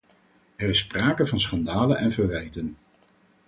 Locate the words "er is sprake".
0.55-1.25